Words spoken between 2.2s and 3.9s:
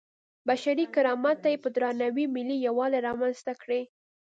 ملي یووالی رامنځته کړی.